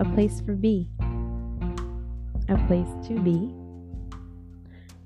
a 0.00 0.04
place 0.14 0.40
for 0.40 0.54
B, 0.54 0.88
a 2.48 2.56
place 2.66 2.88
to 3.08 3.18
be, 3.20 3.52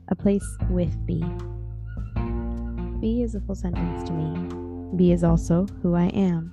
a 0.08 0.14
place 0.14 0.44
with 0.68 0.94
B. 1.06 1.24
B 3.00 3.22
is 3.22 3.34
a 3.34 3.40
full 3.40 3.54
sentence 3.54 4.06
to 4.08 4.12
me. 4.12 4.96
B 4.96 5.12
is 5.12 5.24
also 5.24 5.66
who 5.82 5.94
I 5.94 6.06
am. 6.08 6.52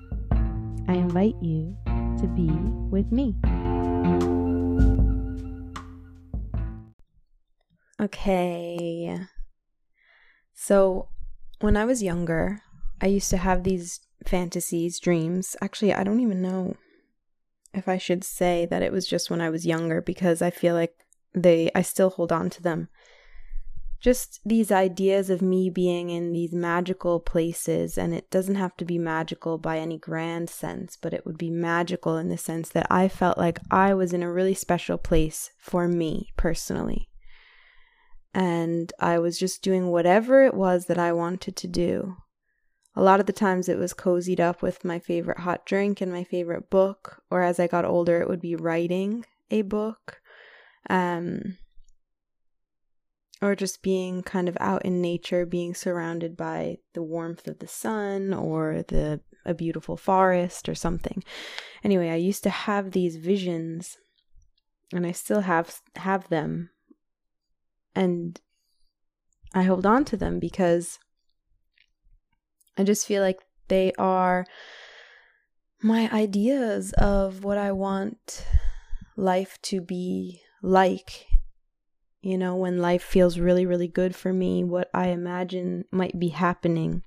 I 0.88 0.94
invite 0.94 1.36
you 1.42 1.76
to 1.86 2.28
be 2.28 2.50
with 2.90 3.12
me. 3.12 3.36
Okay. 8.02 9.20
So, 10.54 11.10
when 11.60 11.76
I 11.76 11.84
was 11.84 12.02
younger, 12.02 12.62
I 13.02 13.08
used 13.08 13.30
to 13.32 13.38
have 13.38 13.64
these 13.64 14.00
fantasies, 14.26 15.00
dreams. 15.00 15.58
Actually, 15.62 15.94
I 15.94 16.04
don't 16.04 16.22
even 16.22 16.42
know 16.42 16.78
if 17.74 17.88
I 17.88 17.98
should 17.98 18.24
say 18.24 18.66
that 18.70 18.82
it 18.82 18.92
was 18.92 19.08
just 19.08 19.30
when 19.30 19.42
I 19.42 19.50
was 19.50 19.66
younger 19.66 20.02
because 20.02 20.42
I 20.42 20.50
feel 20.50 20.76
like 20.76 20.94
they 21.34 21.70
I 21.76 21.82
still 21.82 22.10
hold 22.10 22.32
on 22.32 22.50
to 22.52 22.62
them. 22.62 22.90
Just 24.00 24.40
these 24.46 24.72
ideas 24.72 25.30
of 25.30 25.42
me 25.42 25.70
being 25.70 26.10
in 26.10 26.32
these 26.32 26.54
magical 26.54 27.20
places, 27.20 27.98
and 27.98 28.14
it 28.14 28.32
doesn't 28.32 28.56
have 28.56 28.78
to 28.78 28.86
be 28.86 28.98
magical 28.98 29.58
by 29.58 29.78
any 29.78 29.98
grand 29.98 30.50
sense, 30.50 30.96
but 30.96 31.14
it 31.14 31.26
would 31.26 31.38
be 31.38 31.50
magical 31.50 32.16
in 32.16 32.30
the 32.30 32.38
sense 32.38 32.70
that 32.70 32.88
I 32.90 33.10
felt 33.10 33.38
like 33.38 33.60
I 33.70 33.94
was 33.94 34.14
in 34.14 34.24
a 34.24 34.32
really 34.32 34.54
special 34.54 34.98
place 34.98 35.52
for 35.58 35.88
me 35.88 36.30
personally. 36.38 37.10
And 38.34 38.94
I 39.00 39.20
was 39.20 39.38
just 39.38 39.62
doing 39.62 39.88
whatever 39.88 40.44
it 40.46 40.54
was 40.54 40.86
that 40.86 41.00
I 41.00 41.12
wanted 41.12 41.58
to 41.58 41.68
do 41.68 42.16
a 42.96 43.04
lot 43.04 43.20
of 43.20 43.26
the 43.26 43.34
times 43.34 43.70
it 43.70 43.78
was 43.78 43.94
cozied 43.94 44.40
up 44.40 44.62
with 44.62 44.84
my 44.84 45.00
favorite 45.00 45.40
hot 45.40 45.66
drink 45.66 46.02
and 46.02 46.12
my 46.12 46.24
favorite 46.24 46.70
book, 46.70 47.22
or 47.30 47.42
as 47.42 47.60
I 47.60 47.68
got 47.68 47.86
older, 47.86 48.22
it 48.22 48.28
would 48.28 48.42
be 48.42 48.56
writing 48.56 49.26
a 49.52 49.62
book. 49.62 50.22
Um, 50.90 51.58
or 53.42 53.56
just 53.56 53.82
being 53.82 54.22
kind 54.22 54.50
of 54.50 54.58
out 54.60 54.84
in 54.84 55.02
nature, 55.02 55.46
being 55.46 55.74
surrounded 55.74 56.36
by 56.36 56.78
the 56.94 57.04
warmth 57.04 57.48
of 57.48 57.60
the 57.60 57.68
sun 57.68 58.34
or 58.34 58.84
the 58.88 59.22
a 59.46 59.54
beautiful 59.54 59.96
forest 59.96 60.68
or 60.68 60.76
something. 60.76 61.24
Anyway, 61.84 62.10
I 62.10 62.16
used 62.16 62.44
to 62.44 62.50
have 62.50 62.92
these 62.92 63.16
visions 63.16 63.98
and 64.94 65.06
I 65.06 65.12
still 65.12 65.42
have 65.42 65.82
have 65.96 66.28
them. 66.30 66.70
And 67.96 68.40
I 69.54 69.64
hold 69.64 69.86
on 69.86 70.06
to 70.06 70.18
them 70.18 70.40
because 70.40 71.00
I 72.80 72.84
just 72.84 73.06
feel 73.06 73.22
like 73.22 73.42
they 73.68 73.92
are 74.00 74.46
my 75.84 76.10
ideas 76.14 76.94
of 76.94 77.44
what 77.44 77.58
I 77.58 77.74
want 77.74 78.46
life 79.18 79.60
to 79.64 79.82
be 79.82 80.40
like. 80.64 81.28
You 82.22 82.38
know, 82.38 82.56
when 82.56 82.78
life 82.78 83.04
feels 83.04 83.38
really, 83.38 83.66
really 83.66 83.90
good 83.90 84.16
for 84.16 84.32
me, 84.32 84.64
what 84.64 84.90
I 84.94 85.08
imagine 85.08 85.84
might 85.92 86.18
be 86.18 86.30
happening. 86.30 87.04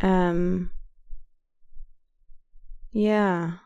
Um, 0.00 0.70
yeah. 2.92 3.52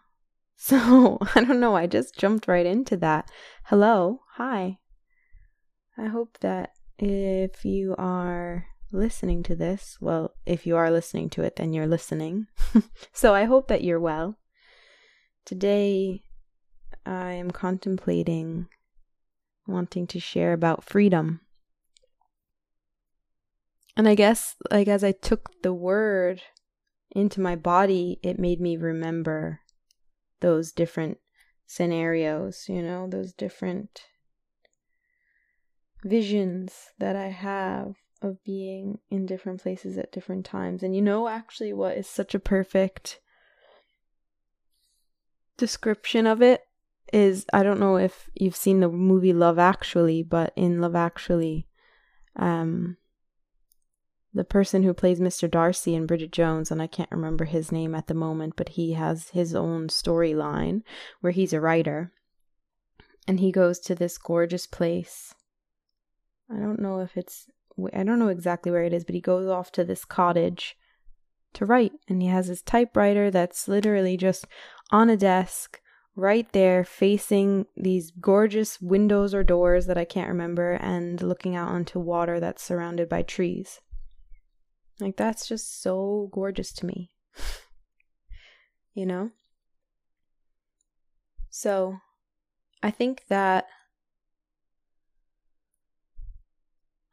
So, 0.61 1.19
I 1.37 1.45
don't 1.45 1.61
know, 1.61 1.77
I 1.77 1.87
just 1.87 2.19
jumped 2.19 2.49
right 2.49 2.67
into 2.67 2.97
that. 2.97 3.31
Hello, 3.67 4.23
hi. 4.33 4.79
I 5.97 6.07
hope 6.07 6.37
that 6.41 6.73
if 6.99 7.65
you 7.65 7.95
are 7.97 8.67
listening 8.91 9.43
to 9.45 9.55
this, 9.55 9.99
well, 10.01 10.35
if 10.47 10.67
you 10.67 10.77
are 10.77 10.91
listening 10.91 11.31
to 11.31 11.43
it, 11.43 11.57
then 11.57 11.73
you're 11.73 11.87
listening. 11.87 12.47
so 13.13 13.35
I 13.35 13.45
hope 13.45 13.69
that 13.69 13.85
you're 13.85 14.01
well. 14.01 14.39
Today, 15.45 16.23
I 17.05 17.33
am 17.33 17.51
contemplating 17.51 18.69
wanting 19.67 20.07
to 20.09 20.21
share 20.21 20.53
about 20.53 20.85
freedom. 20.85 21.41
And 23.97 24.09
I 24.09 24.15
guess, 24.15 24.57
like, 24.71 24.89
as 24.89 25.03
I 25.03 25.13
took 25.13 25.51
the 25.63 25.75
word 25.75 26.43
into 27.11 27.41
my 27.41 27.57
body, 27.57 28.19
it 28.23 28.39
made 28.39 28.61
me 28.61 28.77
remember 28.77 29.61
those 30.41 30.73
different 30.73 31.19
scenarios, 31.67 32.67
you 32.69 32.81
know, 32.81 33.09
those 33.09 33.33
different 33.33 34.03
visions 36.05 36.73
that 36.99 37.17
I 37.17 37.29
have 37.29 37.97
of 38.21 38.43
being 38.45 38.99
in 39.11 39.27
different 39.27 39.63
places 39.63 39.97
at 39.97 40.13
different 40.13 40.45
times. 40.45 40.83
And 40.83 40.95
you 40.95 41.03
know, 41.03 41.29
actually, 41.29 41.73
what 41.73 41.97
is 41.97 42.07
such 42.07 42.35
a 42.35 42.41
perfect 42.41 43.21
description 45.57 46.27
of 46.27 46.43
it 46.43 46.63
is 47.13 47.47
I 47.53 47.63
don't 47.63 47.81
know 47.81 47.97
if 47.97 48.29
you've 48.35 48.57
seen 48.57 48.81
the 48.81 48.89
movie 48.89 49.33
Love 49.33 49.59
Actually, 49.59 50.23
but 50.23 50.53
in 50.57 50.81
Love 50.81 50.95
Actually, 50.95 51.67
um, 52.37 52.97
the 54.35 54.45
person 54.45 54.83
who 54.83 54.93
plays 54.93 55.21
Mr. 55.21 55.51
Darcy 55.51 55.95
and 55.95 56.07
Bridget 56.07 56.33
Jones, 56.33 56.71
and 56.71 56.83
I 56.83 56.87
can't 56.87 57.11
remember 57.11 57.45
his 57.45 57.73
name 57.73 57.95
at 57.95 58.07
the 58.07 58.15
moment, 58.15 58.55
but 58.57 58.71
he 58.71 58.93
has 58.93 59.31
his 59.31 59.55
own 59.55 59.89
storyline 59.89 60.83
where 61.21 61.33
he's 61.33 61.53
a 61.53 61.61
writer 61.61 62.13
and 63.27 63.41
he 63.41 63.53
goes 63.53 63.79
to 63.81 63.95
this 63.95 64.17
gorgeous 64.17 64.67
place. 64.67 65.35
I 66.51 66.59
don't 66.59 66.81
know 66.81 67.01
if 67.01 67.17
it's 67.17 67.47
I 67.95 68.03
don't 68.03 68.19
know 68.19 68.29
exactly 68.29 68.73
where 68.73 68.85
it 68.85 68.93
is, 68.93 69.05
but 69.05 69.15
he 69.15 69.21
goes 69.21 69.49
off 69.49 69.71
to 69.73 69.85
this 69.85 70.05
cottage 70.05 70.77
to 71.55 71.67
write. 71.67 71.93
And 72.09 72.21
he 72.23 72.29
has 72.29 72.47
his 72.47 72.63
typewriter 72.63 73.31
that's 73.31 73.69
literally 73.69 74.17
just 74.17 74.47
on 74.91 75.11
a 75.11 75.17
desk 75.17 75.81
right 76.17 76.51
there 76.53 76.83
facing 76.83 77.67
these 77.77 78.11
gorgeous 78.11 78.81
windows 78.81 79.33
or 79.33 79.45
doors 79.45 79.87
that 79.87 79.97
I 79.97 80.05
can't 80.05 80.29
remember 80.29 80.73
and 80.73 81.23
looking 81.23 81.55
out 81.55 81.69
onto 81.69 82.01
water 82.01 82.41
that's 82.41 82.63
surrounded 82.63 83.09
by 83.09 83.23
trees. 83.23 83.81
Like, 84.99 85.17
that's 85.17 85.47
just 85.47 85.81
so 85.81 86.29
gorgeous 86.33 86.73
to 86.73 86.87
me. 86.87 87.13
you 88.95 89.07
know? 89.07 89.31
So, 91.51 91.99
I 92.83 92.91
think 92.91 93.25
that. 93.29 93.67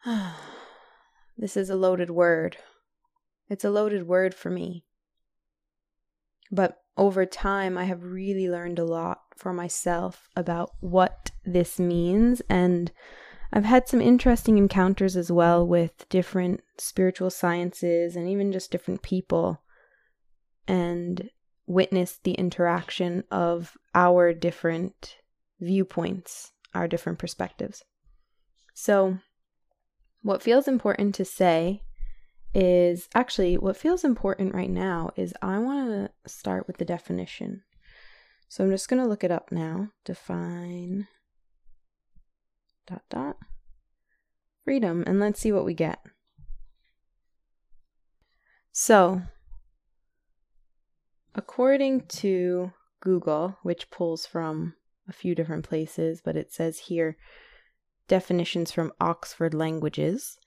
This 1.46 1.58
is 1.58 1.70
a 1.70 1.76
loaded 1.76 2.10
word. 2.10 2.58
It's 3.50 3.64
a 3.64 3.70
loaded 3.70 4.08
word 4.08 4.34
for 4.34 4.50
me. 4.50 4.84
But 6.52 6.80
over 6.98 7.24
time, 7.24 7.78
I 7.78 7.84
have 7.84 8.02
really 8.02 8.50
learned 8.50 8.80
a 8.80 8.84
lot 8.84 9.20
for 9.38 9.54
myself 9.54 10.28
about 10.36 10.72
what 10.80 11.30
this 11.46 11.80
means. 11.80 12.42
And 12.50 12.92
I've 13.54 13.64
had 13.64 13.88
some 13.88 14.02
interesting 14.02 14.58
encounters 14.58 15.16
as 15.16 15.32
well 15.32 15.68
with 15.68 16.10
different 16.10 16.62
spiritual 16.80 17.30
sciences 17.30 18.16
and 18.16 18.28
even 18.28 18.52
just 18.52 18.72
different 18.72 19.04
people, 19.04 19.62
and 20.68 21.30
witnessed 21.68 22.24
the 22.24 22.34
interaction 22.34 23.24
of 23.30 23.78
our 23.94 24.34
different 24.34 25.18
viewpoints, 25.60 26.54
our 26.74 26.88
different 26.88 27.20
perspectives. 27.20 27.84
So, 28.74 29.20
what 30.26 30.42
feels 30.42 30.68
important 30.68 31.14
to 31.14 31.24
say 31.24 31.84
is 32.52 33.08
actually 33.14 33.60
what 33.60 33.78
feels 33.78 34.04
important 34.04 34.56
right 34.56 34.72
now 34.72 35.12
is 35.16 35.36
I 35.40 35.60
want 35.60 35.88
to 35.88 36.30
start 36.30 36.66
with 36.66 36.78
the 36.78 36.84
definition. 36.84 37.62
So 38.50 38.64
I'm 38.64 38.72
just 38.72 38.90
going 38.90 39.04
to 39.04 39.08
look 39.08 39.24
it 39.24 39.30
up 39.30 39.52
now. 39.52 39.90
Define 40.04 41.08
dot 42.88 43.04
dot 43.12 43.38
freedom 44.64 45.04
and 45.06 45.20
let's 45.20 45.40
see 45.40 45.52
what 45.52 45.64
we 45.64 45.76
get. 45.76 46.00
So, 48.72 49.22
according 51.36 52.08
to 52.08 52.74
Google, 53.00 53.60
which 53.62 53.92
pulls 53.92 54.26
from 54.26 54.74
a 55.08 55.14
few 55.14 55.36
different 55.36 55.70
places, 55.70 56.20
but 56.26 56.36
it 56.36 56.52
says 56.52 56.80
here 56.80 57.16
definitions 58.08 58.72
from 58.72 58.94
Oxford 59.00 59.54
Languages. 59.54 60.38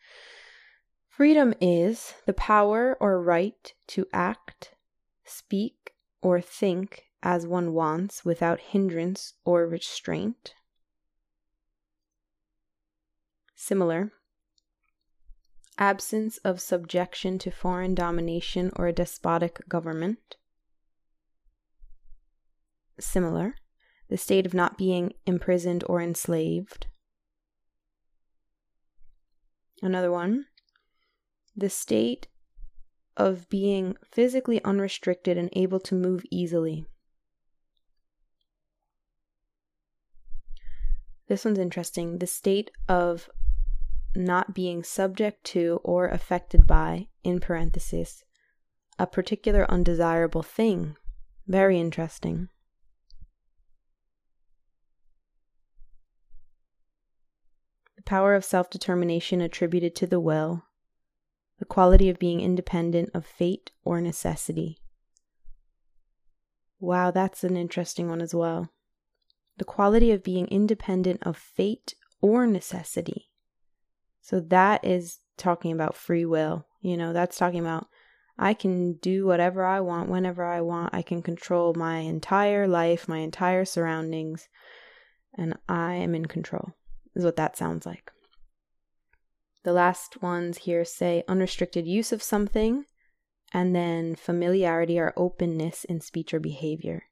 Freedom 1.08 1.54
is 1.60 2.14
the 2.26 2.32
power 2.32 2.96
or 3.00 3.20
right 3.20 3.74
to 3.88 4.06
act, 4.12 4.74
speak, 5.24 5.92
or 6.22 6.40
think 6.40 7.04
as 7.22 7.46
one 7.46 7.72
wants 7.72 8.24
without 8.24 8.60
hindrance 8.60 9.34
or 9.44 9.66
restraint. 9.66 10.54
Similar. 13.56 14.12
Absence 15.78 16.38
of 16.38 16.60
subjection 16.60 17.38
to 17.38 17.50
foreign 17.50 17.94
domination 17.94 18.70
or 18.76 18.86
a 18.86 18.92
despotic 18.92 19.68
government. 19.68 20.36
Similar. 23.00 23.56
The 24.08 24.16
state 24.16 24.46
of 24.46 24.54
not 24.54 24.78
being 24.78 25.12
imprisoned 25.26 25.84
or 25.86 26.00
enslaved. 26.00 26.86
Another 29.82 30.10
one 30.10 30.46
the 31.56 31.68
state 31.68 32.28
of 33.16 33.48
being 33.48 33.96
physically 34.04 34.62
unrestricted 34.62 35.36
and 35.36 35.50
able 35.54 35.80
to 35.80 35.94
move 35.94 36.24
easily. 36.30 36.86
This 41.26 41.44
one's 41.44 41.58
interesting. 41.58 42.18
The 42.18 42.28
state 42.28 42.70
of 42.88 43.28
not 44.14 44.54
being 44.54 44.82
subject 44.82 45.44
to 45.44 45.80
or 45.82 46.08
affected 46.08 46.66
by, 46.66 47.08
in 47.24 47.40
parenthesis, 47.40 48.24
a 48.98 49.06
particular 49.06 49.68
undesirable 49.70 50.42
thing. 50.42 50.96
Very 51.46 51.78
interesting. 51.78 52.48
Power 58.08 58.34
of 58.34 58.44
self 58.44 58.70
determination 58.70 59.40
attributed 59.40 59.94
to 59.96 60.06
the 60.06 60.18
will, 60.18 60.64
the 61.58 61.64
quality 61.64 62.08
of 62.08 62.18
being 62.18 62.40
independent 62.40 63.10
of 63.14 63.26
fate 63.26 63.70
or 63.84 64.00
necessity. 64.00 64.78
Wow, 66.80 67.10
that's 67.10 67.44
an 67.44 67.56
interesting 67.56 68.08
one 68.08 68.22
as 68.22 68.34
well. 68.34 68.72
The 69.58 69.64
quality 69.64 70.10
of 70.10 70.24
being 70.24 70.46
independent 70.46 71.22
of 71.24 71.36
fate 71.36 71.94
or 72.22 72.46
necessity. 72.46 73.30
So 74.22 74.40
that 74.40 74.84
is 74.84 75.18
talking 75.36 75.72
about 75.72 75.94
free 75.94 76.24
will. 76.24 76.66
You 76.80 76.96
know, 76.96 77.12
that's 77.12 77.36
talking 77.36 77.60
about 77.60 77.88
I 78.38 78.54
can 78.54 78.94
do 78.94 79.26
whatever 79.26 79.64
I 79.64 79.80
want 79.80 80.08
whenever 80.08 80.44
I 80.44 80.60
want. 80.60 80.94
I 80.94 81.02
can 81.02 81.22
control 81.22 81.74
my 81.74 81.98
entire 81.98 82.68
life, 82.68 83.06
my 83.08 83.18
entire 83.18 83.64
surroundings, 83.64 84.48
and 85.36 85.58
I 85.68 85.94
am 85.94 86.14
in 86.14 86.26
control, 86.26 86.72
is 87.18 87.24
what 87.24 87.36
that 87.36 87.56
sounds 87.56 87.84
like. 87.84 88.12
The 89.64 89.72
last 89.72 90.22
ones 90.22 90.58
here 90.58 90.84
say 90.84 91.24
unrestricted 91.28 91.86
use 91.86 92.12
of 92.12 92.22
something, 92.22 92.84
and 93.52 93.74
then 93.74 94.14
familiarity 94.14 94.98
or 94.98 95.12
openness 95.16 95.84
in 95.84 96.00
speech 96.00 96.32
or 96.32 96.40
behavior. 96.40 97.04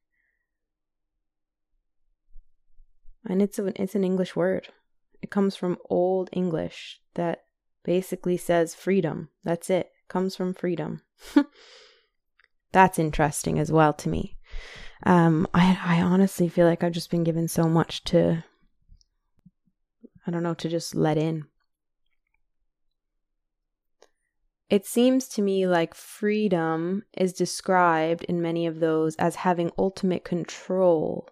And 3.27 3.41
it's, 3.41 3.59
a, 3.59 3.65
it's 3.81 3.95
an 3.95 4.03
English 4.03 4.35
word. 4.35 4.69
It 5.21 5.29
comes 5.29 5.55
from 5.55 5.77
Old 5.89 6.29
English 6.31 7.01
that 7.15 7.43
basically 7.83 8.37
says 8.37 8.73
freedom. 8.73 9.29
That's 9.43 9.69
it. 9.69 9.87
it 9.87 10.07
comes 10.07 10.35
from 10.35 10.53
freedom. 10.53 11.01
That's 12.71 12.99
interesting 12.99 13.59
as 13.59 13.71
well 13.71 13.93
to 13.93 14.09
me. 14.09 14.37
Um, 15.05 15.47
I 15.53 15.79
I 15.83 16.01
honestly 16.01 16.49
feel 16.49 16.65
like 16.65 16.83
I've 16.83 16.91
just 16.91 17.11
been 17.11 17.23
given 17.23 17.47
so 17.47 17.67
much 17.67 18.03
to 18.05 18.43
I 20.27 20.31
don't 20.31 20.43
know 20.43 20.53
to 20.55 20.69
just 20.69 20.93
let 20.93 21.17
in. 21.17 21.45
It 24.69 24.85
seems 24.85 25.29
to 25.29 25.41
me 25.41 25.65
like 25.65 25.93
freedom 25.95 27.03
is 27.15 27.31
described 27.31 28.25
in 28.25 28.41
many 28.41 28.67
of 28.67 28.81
those 28.81 29.15
as 29.15 29.37
having 29.37 29.71
ultimate 29.77 30.25
control. 30.25 31.29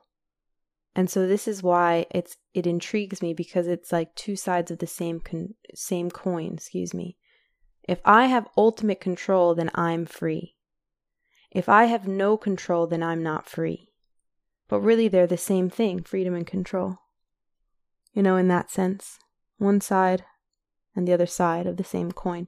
And 0.95 1.09
so 1.09 1.27
this 1.27 1.45
is 1.45 1.61
why 1.61 2.05
it's 2.11 2.37
it 2.53 2.65
intrigues 2.65 3.21
me 3.21 3.33
because 3.33 3.67
it's 3.67 3.91
like 3.91 4.15
two 4.15 4.37
sides 4.37 4.71
of 4.71 4.79
the 4.79 4.87
same 4.87 5.19
con- 5.19 5.55
same 5.73 6.09
coin, 6.09 6.53
excuse 6.53 6.93
me. 6.93 7.17
If 7.83 7.99
I 8.05 8.27
have 8.27 8.47
ultimate 8.55 9.01
control, 9.01 9.53
then 9.53 9.69
I'm 9.75 10.05
free. 10.05 10.55
If 11.51 11.67
I 11.67 11.85
have 11.85 12.07
no 12.07 12.37
control, 12.37 12.87
then 12.87 13.03
I'm 13.03 13.21
not 13.21 13.49
free. 13.49 13.91
But 14.69 14.79
really, 14.79 15.09
they're 15.09 15.27
the 15.27 15.37
same 15.37 15.69
thing 15.69 16.03
freedom 16.03 16.33
and 16.33 16.47
control. 16.47 16.99
You 18.15 18.23
know, 18.23 18.37
in 18.37 18.47
that 18.47 18.71
sense, 18.71 19.19
one 19.57 19.81
side 19.81 20.23
and 20.95 21.05
the 21.05 21.13
other 21.13 21.25
side 21.25 21.67
of 21.67 21.75
the 21.75 21.83
same 21.83 22.13
coin. 22.13 22.47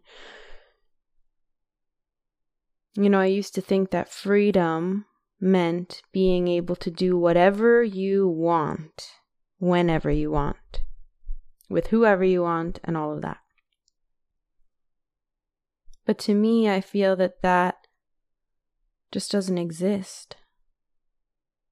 You 2.96 3.10
know, 3.10 3.20
I 3.20 3.26
used 3.26 3.54
to 3.56 3.62
think 3.62 3.92
that 3.92 4.10
freedom 4.10 5.06
meant 5.42 6.02
being 6.14 6.48
able 6.48 6.78
to 6.78 6.90
do 6.90 7.18
whatever 7.18 7.84
you 7.84 8.28
want, 8.30 9.10
whenever 9.60 10.10
you 10.10 10.32
want, 10.32 10.84
with 11.70 11.88
whoever 11.88 12.24
you 12.24 12.42
want, 12.44 12.80
and 12.86 12.96
all 12.96 13.14
of 13.14 13.22
that. 13.22 13.38
But 16.06 16.18
to 16.20 16.34
me, 16.34 16.70
I 16.70 16.80
feel 16.80 17.18
that 17.18 17.42
that 17.42 17.76
just 19.12 19.32
doesn't 19.32 19.58
exist. 19.58 20.38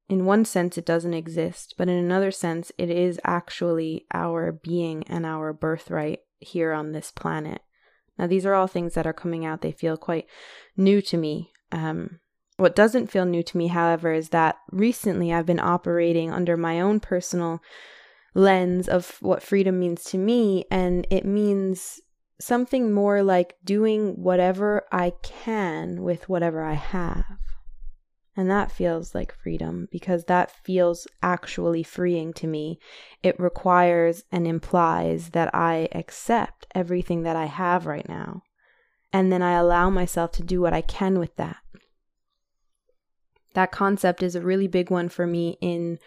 In 0.07 0.25
one 0.25 0.45
sense, 0.45 0.77
it 0.77 0.85
doesn't 0.85 1.13
exist, 1.15 1.73
but 1.77 1.89
in 1.89 1.95
another 1.95 2.31
sense, 2.31 2.71
it 2.77 2.89
is 2.89 3.19
actually 3.23 4.05
our 4.13 4.51
being 4.51 5.03
and 5.07 5.25
our 5.25 5.51
birthright 5.51 6.19
here 6.39 6.73
on 6.73 6.91
this 6.91 7.11
planet. 7.11 7.61
Now, 8.17 8.27
these 8.27 8.45
are 8.45 8.53
all 8.53 8.67
things 8.67 8.93
that 8.93 9.07
are 9.07 9.13
coming 9.13 9.45
out. 9.45 9.61
They 9.61 9.71
feel 9.71 9.97
quite 9.97 10.27
new 10.77 11.01
to 11.01 11.17
me. 11.17 11.51
Um, 11.71 12.19
what 12.57 12.75
doesn't 12.75 13.07
feel 13.11 13.25
new 13.25 13.43
to 13.43 13.57
me, 13.57 13.67
however, 13.67 14.13
is 14.13 14.29
that 14.29 14.57
recently 14.71 15.33
I've 15.33 15.45
been 15.45 15.59
operating 15.59 16.31
under 16.31 16.55
my 16.55 16.79
own 16.79 16.99
personal 16.99 17.61
lens 18.33 18.87
of 18.87 19.17
what 19.21 19.43
freedom 19.43 19.79
means 19.79 20.03
to 20.05 20.17
me, 20.17 20.65
and 20.69 21.07
it 21.09 21.25
means 21.25 21.99
something 22.39 22.91
more 22.91 23.23
like 23.23 23.55
doing 23.63 24.21
whatever 24.21 24.85
I 24.91 25.13
can 25.23 26.03
with 26.03 26.29
whatever 26.29 26.63
I 26.63 26.73
have. 26.73 27.25
And 28.37 28.49
that 28.51 28.71
feels 28.71 29.15
like 29.15 29.33
freedom 29.33 29.87
because 29.91 30.25
that 30.25 30.51
feels 30.51 31.07
actually 31.23 31.83
freeing 31.83 32.33
to 32.33 32.47
me. 32.47 32.79
It 33.23 33.39
requires 33.39 34.25
and 34.31 34.45
implies 34.45 35.29
that 35.29 35.55
I 35.55 35.87
accept 35.93 36.67
everything 36.75 37.23
that 37.23 37.37
I 37.37 37.45
have 37.45 37.85
right 37.85 38.07
now. 38.09 38.43
And 39.13 39.31
then 39.31 39.41
I 39.41 39.53
allow 39.53 39.89
myself 39.89 40.33
to 40.33 40.43
do 40.43 40.59
what 40.59 40.73
I 40.73 40.81
can 40.81 41.17
with 41.17 41.37
that. 41.37 41.57
That 43.53 43.71
concept 43.71 44.21
is 44.21 44.35
a 44.35 44.41
really 44.41 44.67
big 44.67 44.91
one 44.91 45.07
for 45.07 45.25
me 45.25 45.57
in, 45.61 45.97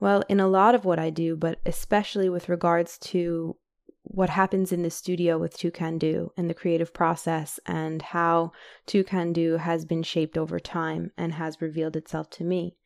well, 0.00 0.24
in 0.28 0.40
a 0.40 0.48
lot 0.48 0.74
of 0.74 0.84
what 0.84 0.98
I 0.98 1.10
do, 1.10 1.36
but 1.36 1.60
especially 1.64 2.28
with 2.28 2.48
regards 2.48 2.98
to 2.98 3.56
what 4.02 4.30
happens 4.30 4.72
in 4.72 4.82
the 4.82 4.90
studio 4.90 5.38
with 5.38 5.56
Toucan 5.56 5.98
Do 5.98 6.32
and 6.36 6.48
the 6.48 6.54
creative 6.54 6.92
process 6.92 7.60
and 7.66 8.02
how 8.02 8.52
Toucan 8.86 9.32
Do 9.32 9.56
has 9.58 9.84
been 9.84 10.02
shaped 10.02 10.38
over 10.38 10.58
time 10.58 11.12
and 11.16 11.34
has 11.34 11.60
revealed 11.60 11.96
itself 11.96 12.30
to 12.30 12.44
me. 12.44 12.76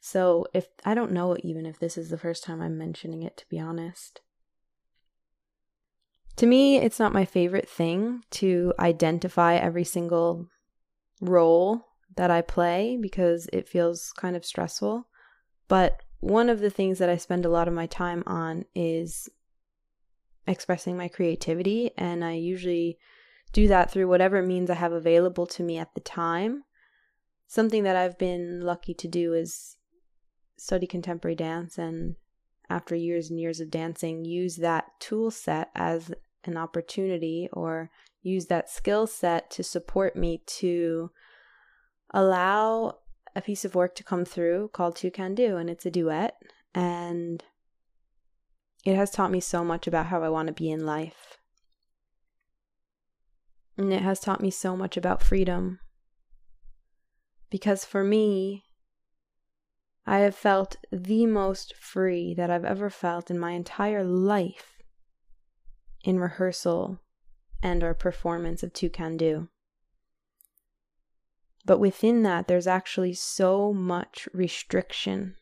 So 0.00 0.46
if 0.54 0.68
I 0.84 0.94
don't 0.94 1.12
know 1.12 1.36
even 1.42 1.66
if 1.66 1.78
this 1.78 1.98
is 1.98 2.08
the 2.08 2.18
first 2.18 2.44
time 2.44 2.60
I'm 2.60 2.78
mentioning 2.78 3.22
it 3.22 3.36
to 3.38 3.48
be 3.48 3.58
honest. 3.58 4.20
To 6.36 6.46
me, 6.46 6.78
it's 6.78 6.98
not 6.98 7.12
my 7.12 7.26
favorite 7.26 7.68
thing 7.68 8.22
to 8.30 8.72
identify 8.78 9.56
every 9.56 9.84
single 9.84 10.46
role 11.20 11.84
that 12.16 12.30
I 12.30 12.40
play 12.40 12.96
because 12.98 13.46
it 13.52 13.68
feels 13.68 14.12
kind 14.16 14.36
of 14.36 14.46
stressful. 14.46 15.06
But 15.68 16.00
one 16.20 16.48
of 16.48 16.60
the 16.60 16.70
things 16.70 16.98
that 16.98 17.10
I 17.10 17.16
spend 17.16 17.44
a 17.44 17.50
lot 17.50 17.68
of 17.68 17.74
my 17.74 17.86
time 17.86 18.22
on 18.26 18.64
is 18.74 19.28
expressing 20.46 20.96
my 20.96 21.08
creativity, 21.08 21.90
and 21.96 22.24
I 22.24 22.32
usually 22.32 22.98
do 23.52 23.68
that 23.68 23.90
through 23.90 24.08
whatever 24.08 24.42
means 24.42 24.70
I 24.70 24.74
have 24.74 24.92
available 24.92 25.46
to 25.48 25.62
me 25.62 25.78
at 25.78 25.94
the 25.94 26.00
time. 26.00 26.64
Something 27.46 27.82
that 27.82 27.96
I've 27.96 28.18
been 28.18 28.60
lucky 28.60 28.94
to 28.94 29.08
do 29.08 29.34
is 29.34 29.76
study 30.56 30.86
contemporary 30.86 31.34
dance 31.34 31.78
and 31.78 32.16
after 32.68 32.94
years 32.94 33.30
and 33.30 33.40
years 33.40 33.60
of 33.60 33.70
dancing 33.70 34.24
use 34.24 34.56
that 34.56 34.84
tool 35.00 35.30
set 35.30 35.70
as 35.74 36.12
an 36.44 36.56
opportunity 36.56 37.48
or 37.52 37.90
use 38.22 38.46
that 38.46 38.70
skill 38.70 39.06
set 39.06 39.50
to 39.50 39.62
support 39.62 40.14
me 40.14 40.42
to 40.46 41.10
allow 42.12 42.98
a 43.34 43.40
piece 43.40 43.64
of 43.64 43.74
work 43.74 43.94
to 43.94 44.04
come 44.04 44.24
through 44.24 44.68
called 44.72 44.94
Two 44.94 45.10
Toucan 45.10 45.34
Do 45.34 45.56
and 45.56 45.68
it's 45.68 45.86
a 45.86 45.90
duet 45.90 46.36
and 46.74 47.42
it 48.84 48.96
has 48.96 49.10
taught 49.10 49.30
me 49.30 49.40
so 49.40 49.64
much 49.64 49.86
about 49.86 50.06
how 50.06 50.22
I 50.22 50.28
want 50.28 50.46
to 50.48 50.52
be 50.52 50.70
in 50.70 50.86
life. 50.86 51.38
And 53.76 53.92
it 53.92 54.02
has 54.02 54.20
taught 54.20 54.40
me 54.40 54.50
so 54.50 54.76
much 54.76 54.96
about 54.96 55.22
freedom. 55.22 55.80
Because 57.50 57.84
for 57.84 58.04
me, 58.04 58.64
I 60.06 60.20
have 60.20 60.34
felt 60.34 60.76
the 60.90 61.26
most 61.26 61.74
free 61.76 62.34
that 62.34 62.50
I've 62.50 62.64
ever 62.64 62.90
felt 62.90 63.30
in 63.30 63.38
my 63.38 63.52
entire 63.52 64.04
life 64.04 64.82
in 66.02 66.18
rehearsal 66.18 67.00
and 67.62 67.82
or 67.82 67.94
performance 67.94 68.62
of 68.62 68.72
Toucan 68.72 69.16
Do. 69.16 69.48
But 71.66 71.78
within 71.78 72.22
that, 72.22 72.48
there's 72.48 72.66
actually 72.66 73.12
so 73.14 73.72
much 73.72 74.28
restriction 74.32 75.36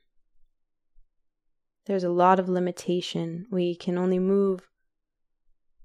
there's 1.89 2.05
a 2.05 2.11
lot 2.11 2.39
of 2.39 2.49
limitation. 2.49 3.47
We 3.51 3.75
can 3.75 3.97
only 3.99 4.19
move 4.19 4.69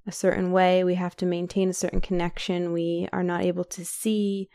a 0.05 0.12
certain 0.12 0.51
way. 0.51 0.83
We 0.83 0.95
have 0.95 1.15
to 1.17 1.25
maintain 1.25 1.69
a 1.69 1.74
certain 1.74 2.01
connection. 2.01 2.74
We 2.74 3.07
are 3.13 3.24
not 3.24 3.43
able 3.43 3.63
to 3.63 3.86
see 3.86 4.50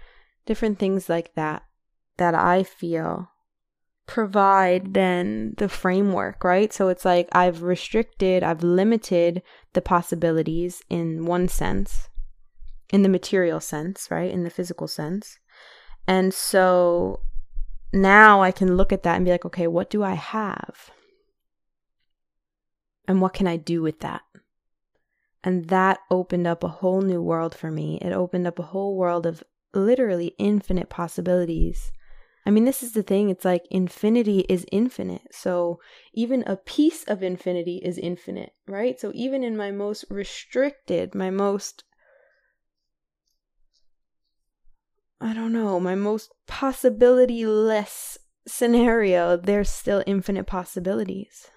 different 0.45 0.79
things 0.79 1.09
like 1.09 1.35
that 1.35 1.63
that 2.19 2.35
I 2.35 2.63
feel 2.63 3.31
provide 4.07 4.95
then 4.95 5.55
the 5.57 5.69
framework, 5.69 6.45
right? 6.45 6.73
So 6.73 6.89
it's 6.89 7.05
like 7.05 7.29
I've 7.33 7.63
restricted, 7.63 8.43
I've 8.43 8.63
limited 8.63 9.43
the 9.73 9.83
possibilities 9.83 10.83
in 10.91 11.25
one 11.25 11.49
sense, 11.49 12.09
in 12.91 13.03
the 13.03 13.09
material 13.09 13.61
sense, 13.61 14.11
right? 14.11 14.31
In 14.31 14.45
the 14.45 14.51
physical 14.51 14.89
sense. 14.89 15.39
And 16.07 16.33
so 16.33 17.21
now 17.93 18.43
I 18.43 18.51
can 18.51 18.77
look 18.77 18.93
at 18.93 19.03
that 19.05 19.17
and 19.17 19.25
be 19.25 19.31
like, 19.31 19.47
okay, 19.47 19.67
what 19.67 19.91
do 19.91 20.03
I 20.03 20.15
have? 20.15 20.91
And 23.09 23.23
what 23.23 23.33
can 23.33 23.47
I 23.47 23.57
do 23.57 23.81
with 23.81 24.01
that? 24.01 24.21
And 25.43 25.69
that 25.69 26.01
opened 26.11 26.47
up 26.47 26.63
a 26.63 26.69
whole 26.69 27.01
new 27.01 27.23
world 27.23 27.55
for 27.55 27.71
me. 27.71 27.99
It 28.03 28.13
opened 28.13 28.47
up 28.47 28.59
a 28.59 28.65
whole 28.65 28.97
world 28.97 29.25
of 29.25 29.43
literally 29.73 30.35
infinite 30.39 30.91
possibilities. 30.91 31.91
I 32.45 32.51
mean, 32.51 32.67
this 32.67 32.83
is 32.83 32.93
the 32.93 33.03
thing. 33.03 33.31
It's 33.31 33.47
like 33.47 33.65
infinity 33.71 34.41
is 34.41 34.67
infinite. 34.71 35.23
So 35.31 35.81
even 36.13 36.45
a 36.47 36.57
piece 36.57 37.05
of 37.05 37.23
infinity 37.23 37.81
is 37.83 37.97
infinite, 37.99 38.53
right? 38.67 39.01
So 39.01 39.11
even 39.15 39.43
in 39.43 39.57
my 39.57 39.71
most 39.71 40.05
restricted, 40.11 41.15
my 41.15 41.31
most, 41.31 41.85
I 45.19 45.33
don't 45.33 45.53
know, 45.53 45.81
my 45.81 45.95
most 45.95 46.31
possibility 46.47 47.47
less 47.47 48.19
scenario, 48.47 49.37
there's 49.37 49.71
still 49.71 50.03
infinite 50.07 50.47
possibilities. 50.47 51.49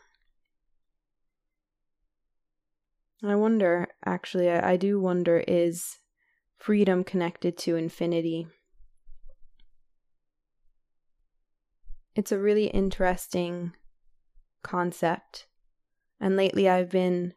I 3.23 3.35
wonder, 3.35 3.87
actually, 4.05 4.49
I, 4.49 4.71
I 4.71 4.77
do 4.77 4.99
wonder 4.99 5.43
is 5.47 5.99
freedom 6.57 7.03
connected 7.03 7.57
to 7.59 7.75
infinity? 7.75 8.47
It's 12.15 12.31
a 12.31 12.39
really 12.39 12.67
interesting 12.67 13.73
concept. 14.63 15.47
And 16.19 16.35
lately 16.35 16.67
I've 16.67 16.89
been 16.89 17.33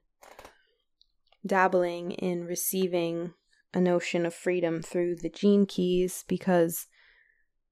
dabbling 1.47 2.13
in 2.13 2.47
receiving 2.47 3.35
a 3.75 3.81
notion 3.81 4.25
of 4.25 4.35
freedom 4.35 4.81
through 4.81 5.17
the 5.17 5.29
gene 5.29 5.67
keys 5.67 6.25
because 6.29 6.87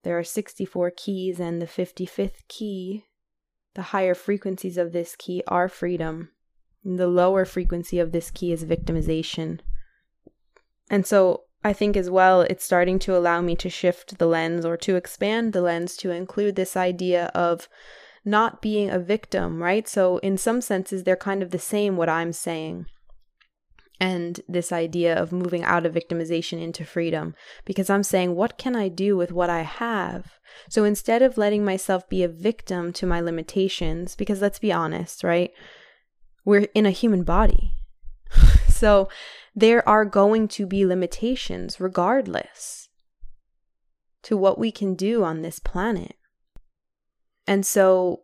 there 0.03 0.19
are 0.19 0.25
64 0.25 0.91
keys, 0.97 1.39
and 1.39 1.63
the 1.63 1.67
55th 1.67 2.49
key, 2.49 3.05
the 3.75 3.83
higher 3.83 4.15
frequencies 4.15 4.77
of 4.77 4.93
this 4.93 5.15
key 5.17 5.45
are 5.47 5.69
freedom. 5.69 6.32
The 6.85 7.09
lower 7.09 7.45
frequency 7.45 7.99
of 7.99 8.13
this 8.13 8.31
key 8.31 8.53
is 8.53 8.65
victimization. 8.65 9.61
And 10.91 11.07
so 11.07 11.45
I 11.65 11.73
think 11.73 11.97
as 11.97 12.11
well, 12.11 12.41
it's 12.43 12.65
starting 12.65 12.99
to 13.01 13.17
allow 13.17 13.41
me 13.41 13.55
to 13.57 13.71
shift 13.71 14.19
the 14.19 14.27
lens 14.27 14.65
or 14.65 14.77
to 14.79 14.97
expand 14.97 15.53
the 15.53 15.63
lens 15.63 15.97
to 15.99 16.11
include 16.11 16.57
this 16.57 16.77
idea 16.77 17.27
of 17.35 17.69
not 18.25 18.61
being 18.61 18.91
a 18.91 18.99
victim, 18.99 19.63
right? 19.63 19.89
So, 19.89 20.19
in 20.19 20.37
some 20.37 20.61
senses, 20.61 21.05
they're 21.05 21.17
kind 21.17 21.43
of 21.43 21.51
the 21.51 21.59
same, 21.59 21.97
what 21.97 22.09
I'm 22.09 22.33
saying. 22.33 22.87
And 24.01 24.41
this 24.49 24.73
idea 24.73 25.15
of 25.15 25.31
moving 25.31 25.63
out 25.63 25.87
of 25.87 25.95
victimization 25.95 26.61
into 26.61 26.85
freedom, 26.85 27.35
because 27.65 27.89
I'm 27.89 28.03
saying, 28.03 28.35
what 28.35 28.59
can 28.59 28.75
I 28.75 28.89
do 28.89 29.17
with 29.17 29.31
what 29.31 29.49
I 29.49 29.63
have? 29.63 30.39
So 30.69 30.83
instead 30.83 31.23
of 31.23 31.39
letting 31.39 31.65
myself 31.65 32.09
be 32.09 32.25
a 32.25 32.29
victim 32.29 32.93
to 32.95 33.07
my 33.07 33.21
limitations, 33.21 34.17
because 34.17 34.43
let's 34.43 34.59
be 34.59 34.73
honest, 34.73 35.23
right? 35.23 35.53
We're 36.45 36.69
in 36.75 36.87
a 36.87 36.91
human 36.91 37.25
body. 37.25 37.75
so 38.69 39.09
there 39.55 39.87
are 39.89 40.05
going 40.05 40.49
to 40.49 40.67
be 40.67 40.87
limitations 40.87 41.81
regardless 41.81 42.89
to 44.23 44.37
what 44.37 44.59
we 44.59 44.71
can 44.71 44.95
do 44.95 45.25
on 45.25 45.43
this 45.43 45.59
planet. 45.59 46.17
And 47.47 47.67
so 47.67 48.23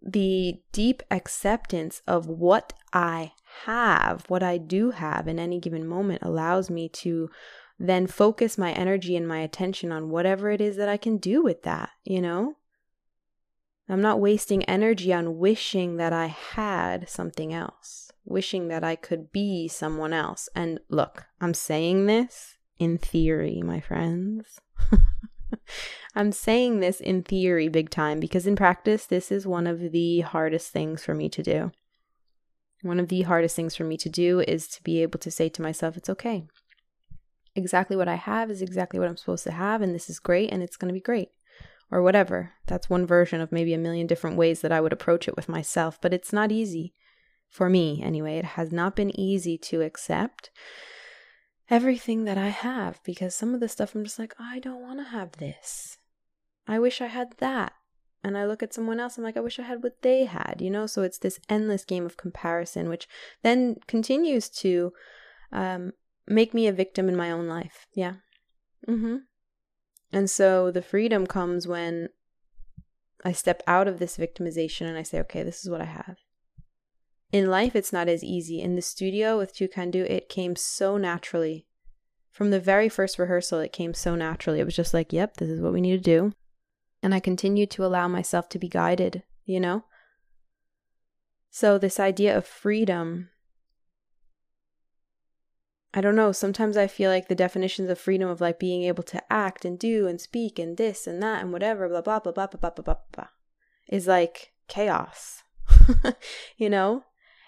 the 0.00 0.60
deep 0.72 1.02
acceptance 1.10 2.02
of 2.06 2.26
what 2.26 2.72
I 2.92 3.32
have, 3.64 4.24
what 4.28 4.42
I 4.42 4.58
do 4.58 4.90
have 4.90 5.26
in 5.26 5.38
any 5.38 5.58
given 5.58 5.86
moment, 5.86 6.22
allows 6.22 6.70
me 6.70 6.88
to 6.90 7.30
then 7.78 8.06
focus 8.06 8.56
my 8.56 8.72
energy 8.72 9.16
and 9.16 9.26
my 9.26 9.38
attention 9.38 9.90
on 9.90 10.10
whatever 10.10 10.50
it 10.50 10.60
is 10.60 10.76
that 10.76 10.88
I 10.88 10.96
can 10.96 11.16
do 11.16 11.42
with 11.42 11.62
that, 11.62 11.90
you 12.04 12.20
know? 12.20 12.56
I'm 13.88 14.00
not 14.00 14.20
wasting 14.20 14.64
energy 14.64 15.12
on 15.12 15.38
wishing 15.38 15.96
that 15.98 16.12
I 16.12 16.26
had 16.26 17.08
something 17.08 17.52
else, 17.52 18.10
wishing 18.24 18.68
that 18.68 18.82
I 18.82 18.96
could 18.96 19.30
be 19.30 19.68
someone 19.68 20.14
else. 20.14 20.48
And 20.54 20.80
look, 20.88 21.26
I'm 21.40 21.52
saying 21.52 22.06
this 22.06 22.56
in 22.78 22.96
theory, 22.96 23.62
my 23.62 23.80
friends. 23.80 24.58
I'm 26.14 26.32
saying 26.32 26.80
this 26.80 27.00
in 27.00 27.22
theory 27.22 27.68
big 27.68 27.90
time 27.90 28.20
because 28.20 28.46
in 28.46 28.56
practice, 28.56 29.04
this 29.04 29.30
is 29.30 29.46
one 29.46 29.66
of 29.66 29.92
the 29.92 30.20
hardest 30.20 30.70
things 30.70 31.04
for 31.04 31.14
me 31.14 31.28
to 31.28 31.42
do. 31.42 31.72
One 32.82 32.98
of 32.98 33.08
the 33.08 33.22
hardest 33.22 33.54
things 33.54 33.76
for 33.76 33.84
me 33.84 33.98
to 33.98 34.08
do 34.08 34.40
is 34.40 34.66
to 34.68 34.82
be 34.82 35.02
able 35.02 35.18
to 35.20 35.30
say 35.30 35.48
to 35.50 35.62
myself, 35.62 35.96
it's 35.96 36.10
okay. 36.10 36.46
Exactly 37.54 37.96
what 37.96 38.08
I 38.08 38.16
have 38.16 38.50
is 38.50 38.62
exactly 38.62 38.98
what 38.98 39.08
I'm 39.08 39.16
supposed 39.16 39.44
to 39.44 39.52
have, 39.52 39.80
and 39.80 39.94
this 39.94 40.10
is 40.10 40.18
great, 40.18 40.50
and 40.52 40.62
it's 40.62 40.76
going 40.76 40.88
to 40.88 40.94
be 40.94 41.00
great 41.00 41.30
or 41.90 42.02
whatever. 42.02 42.52
That's 42.66 42.90
one 42.90 43.06
version 43.06 43.40
of 43.40 43.52
maybe 43.52 43.74
a 43.74 43.78
million 43.78 44.06
different 44.06 44.36
ways 44.36 44.60
that 44.60 44.72
I 44.72 44.80
would 44.80 44.92
approach 44.92 45.28
it 45.28 45.36
with 45.36 45.48
myself, 45.48 45.98
but 46.00 46.14
it's 46.14 46.32
not 46.32 46.52
easy. 46.52 46.94
For 47.48 47.68
me, 47.70 48.02
anyway, 48.02 48.38
it 48.38 48.44
has 48.44 48.72
not 48.72 48.96
been 48.96 49.18
easy 49.18 49.56
to 49.58 49.82
accept 49.82 50.50
everything 51.70 52.24
that 52.24 52.38
I 52.38 52.48
have 52.48 53.00
because 53.04 53.34
some 53.34 53.54
of 53.54 53.60
the 53.60 53.68
stuff 53.68 53.94
I'm 53.94 54.04
just 54.04 54.18
like, 54.18 54.34
I 54.38 54.58
don't 54.58 54.82
want 54.82 54.98
to 54.98 55.04
have 55.04 55.32
this. 55.32 55.98
I 56.66 56.78
wish 56.78 57.00
I 57.00 57.06
had 57.06 57.34
that. 57.38 57.72
And 58.22 58.38
I 58.38 58.46
look 58.46 58.62
at 58.62 58.72
someone 58.72 58.98
else, 58.98 59.18
I'm 59.18 59.24
like, 59.24 59.36
I 59.36 59.40
wish 59.40 59.58
I 59.58 59.64
had 59.64 59.82
what 59.82 60.00
they 60.00 60.24
had, 60.24 60.56
you 60.60 60.70
know? 60.70 60.86
So 60.86 61.02
it's 61.02 61.18
this 61.18 61.38
endless 61.50 61.84
game 61.84 62.06
of 62.06 62.16
comparison, 62.16 62.88
which 62.88 63.06
then 63.42 63.76
continues 63.86 64.48
to 64.48 64.94
um, 65.52 65.92
make 66.26 66.54
me 66.54 66.66
a 66.66 66.72
victim 66.72 67.08
in 67.08 67.16
my 67.16 67.30
own 67.30 67.48
life. 67.48 67.86
Yeah. 67.94 68.14
Mm 68.88 69.00
hmm. 69.00 69.16
And 70.14 70.30
so 70.30 70.70
the 70.70 70.80
freedom 70.80 71.26
comes 71.26 71.66
when 71.66 72.08
I 73.24 73.32
step 73.32 73.64
out 73.66 73.88
of 73.88 73.98
this 73.98 74.16
victimization 74.16 74.86
and 74.86 74.96
I 74.96 75.02
say, 75.02 75.18
okay, 75.20 75.42
this 75.42 75.64
is 75.64 75.68
what 75.68 75.80
I 75.80 75.86
have. 75.86 76.18
In 77.32 77.50
life, 77.50 77.74
it's 77.74 77.92
not 77.92 78.08
as 78.08 78.22
easy. 78.22 78.60
In 78.60 78.76
the 78.76 78.80
studio 78.80 79.36
with 79.36 79.52
Toucan 79.52 79.90
Do, 79.90 80.04
it 80.04 80.28
came 80.28 80.54
so 80.54 80.96
naturally. 80.96 81.66
From 82.30 82.50
the 82.50 82.60
very 82.60 82.88
first 82.88 83.18
rehearsal, 83.18 83.58
it 83.58 83.72
came 83.72 83.92
so 83.92 84.14
naturally. 84.14 84.60
It 84.60 84.64
was 84.64 84.76
just 84.76 84.94
like, 84.94 85.12
yep, 85.12 85.38
this 85.38 85.48
is 85.48 85.60
what 85.60 85.72
we 85.72 85.80
need 85.80 85.96
to 85.96 85.98
do. 85.98 86.32
And 87.02 87.12
I 87.12 87.18
continued 87.18 87.72
to 87.72 87.84
allow 87.84 88.06
myself 88.06 88.48
to 88.50 88.58
be 88.60 88.68
guided, 88.68 89.24
you 89.44 89.58
know? 89.58 89.82
So, 91.50 91.76
this 91.76 91.98
idea 91.98 92.38
of 92.38 92.46
freedom 92.46 93.30
I 95.96 96.00
don't 96.00 96.16
know. 96.16 96.32
Sometimes 96.32 96.76
I 96.76 96.88
feel 96.88 97.08
like 97.08 97.28
the 97.28 97.36
definitions 97.36 97.88
of 97.88 98.00
freedom 98.00 98.28
of 98.28 98.40
like 98.40 98.58
being 98.58 98.82
able 98.82 99.04
to 99.04 99.32
act 99.32 99.64
and 99.64 99.78
do 99.78 100.08
and 100.08 100.20
speak 100.20 100.58
and 100.58 100.76
this 100.76 101.06
and 101.06 101.22
that 101.22 101.40
and 101.40 101.52
whatever, 101.52 101.88
blah, 101.88 102.02
blah, 102.02 102.18
blah, 102.18 102.32
blah, 102.32 102.46
blah, 102.48 102.58
blah, 102.58 102.70
blah, 102.70 102.82
blah, 102.84 102.96
blah 103.12 103.26
is 103.88 104.06
like 104.06 104.52
chaos, 104.68 105.42
you 106.56 106.68
know? 106.68 107.04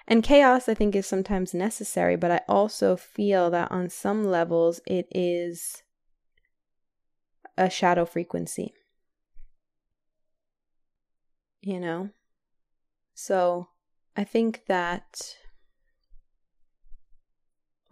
And 0.06 0.22
chaos, 0.22 0.68
I 0.68 0.74
think, 0.74 0.94
is 0.94 1.06
sometimes 1.06 1.52
necessary, 1.52 2.14
but 2.14 2.30
I 2.30 2.40
also 2.48 2.96
feel 2.96 3.50
that 3.50 3.72
on 3.72 3.88
some 3.88 4.22
levels 4.22 4.80
it 4.86 5.08
is 5.10 5.82
a 7.58 7.68
shadow 7.68 8.04
frequency. 8.04 8.74
You 11.60 11.80
know? 11.80 12.10
So 13.14 13.70
I 14.16 14.22
think 14.22 14.66
that 14.68 15.36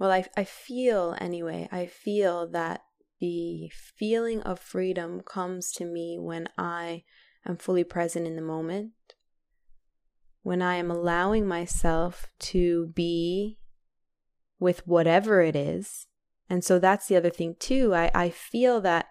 well, 0.05 0.13
I, 0.13 0.27
I 0.37 0.45
feel 0.45 1.17
anyway, 1.19 1.67
I 1.73 1.87
feel 1.87 2.47
that 2.51 2.83
the 3.23 3.71
feeling 3.73 4.43
of 4.43 4.61
freedom 4.61 5.23
comes 5.23 5.73
to 5.77 5.87
me 5.87 6.19
when 6.21 6.47
I 6.59 7.05
am 7.47 7.57
fully 7.57 7.85
present 7.85 8.27
in 8.27 8.37
the 8.37 8.43
moment, 8.43 8.93
when 10.43 10.61
I 10.61 10.75
am 10.75 10.91
allowing 10.91 11.47
myself 11.47 12.27
to 12.41 12.89
be 12.89 13.57
with 14.59 14.87
whatever 14.87 15.41
it 15.41 15.57
is. 15.57 16.07
And 16.51 16.63
so 16.63 16.79
that's 16.79 17.07
the 17.07 17.17
other 17.17 17.31
thing, 17.31 17.57
too. 17.59 17.95
I, 17.95 18.11
I 18.15 18.29
feel 18.29 18.83
that 18.83 19.07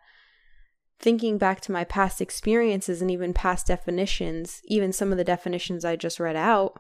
thinking 0.99 1.39
back 1.39 1.59
to 1.61 1.71
my 1.71 1.85
past 1.85 2.21
experiences 2.21 3.01
and 3.01 3.09
even 3.09 3.33
past 3.33 3.65
definitions, 3.65 4.61
even 4.65 4.93
some 4.93 5.11
of 5.11 5.17
the 5.17 5.23
definitions 5.23 5.85
I 5.85 5.95
just 5.95 6.19
read 6.19 6.35
out, 6.35 6.79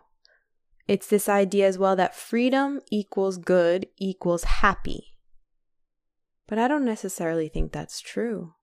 it's 0.87 1.07
this 1.07 1.29
idea 1.29 1.67
as 1.67 1.77
well 1.77 1.95
that 1.95 2.15
freedom 2.15 2.81
equals 2.91 3.37
good 3.37 3.87
equals 3.97 4.43
happy. 4.43 5.15
But 6.47 6.59
I 6.59 6.67
don't 6.67 6.85
necessarily 6.85 7.47
think 7.47 7.71
that's 7.71 8.01
true. 8.01 8.53